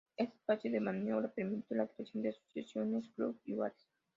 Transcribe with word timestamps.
Este 0.17 0.35
espacio 0.35 0.71
de 0.71 0.79
maniobra 0.79 1.29
permitió 1.31 1.77
la 1.77 1.85
creación 1.85 2.23
de 2.23 2.29
asociaciones, 2.29 3.07
clubs 3.13 3.47
y 3.47 3.53
bares. 3.53 3.87